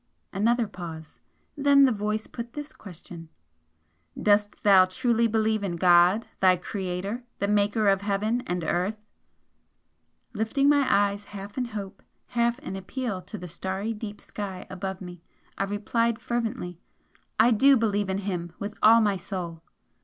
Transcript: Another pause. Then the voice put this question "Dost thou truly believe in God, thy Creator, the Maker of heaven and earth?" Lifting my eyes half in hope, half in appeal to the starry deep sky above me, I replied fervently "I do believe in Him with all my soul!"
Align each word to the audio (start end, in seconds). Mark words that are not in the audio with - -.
Another 0.33 0.65
pause. 0.67 1.19
Then 1.55 1.85
the 1.85 1.91
voice 1.91 2.25
put 2.25 2.53
this 2.53 2.73
question 2.73 3.29
"Dost 4.19 4.63
thou 4.63 4.85
truly 4.85 5.27
believe 5.27 5.63
in 5.63 5.75
God, 5.75 6.25
thy 6.39 6.57
Creator, 6.57 7.23
the 7.37 7.47
Maker 7.47 7.87
of 7.87 8.01
heaven 8.01 8.41
and 8.47 8.63
earth?" 8.63 9.05
Lifting 10.33 10.67
my 10.67 10.87
eyes 10.91 11.25
half 11.25 11.55
in 11.55 11.65
hope, 11.65 12.01
half 12.29 12.57
in 12.57 12.75
appeal 12.75 13.21
to 13.21 13.37
the 13.37 13.47
starry 13.47 13.93
deep 13.93 14.21
sky 14.21 14.65
above 14.71 15.01
me, 15.01 15.21
I 15.55 15.65
replied 15.65 16.17
fervently 16.17 16.79
"I 17.39 17.51
do 17.51 17.77
believe 17.77 18.09
in 18.09 18.25
Him 18.25 18.53
with 18.57 18.79
all 18.81 19.01
my 19.01 19.17
soul!" 19.17 19.61